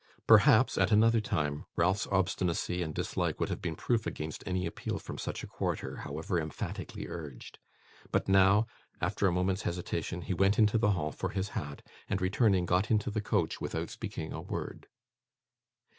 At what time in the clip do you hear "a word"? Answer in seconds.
14.33-14.87